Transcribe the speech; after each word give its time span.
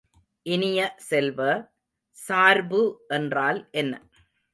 இனிய 0.45 0.79
செல்வ, 1.09 1.39
சார்பு 2.17 2.81
என்றால் 3.09 3.59
என்ன? 3.73 3.93